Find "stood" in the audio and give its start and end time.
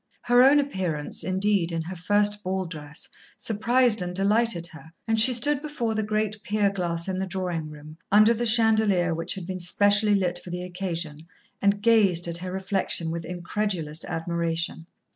5.31-5.61